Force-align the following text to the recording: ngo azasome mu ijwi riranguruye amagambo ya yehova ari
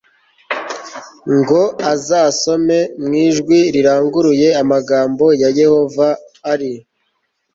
ngo 1.37 1.61
azasome 1.93 2.79
mu 3.03 3.13
ijwi 3.25 3.59
riranguruye 3.73 4.47
amagambo 4.61 5.25
ya 5.41 5.49
yehova 5.59 6.07
ari 6.51 6.73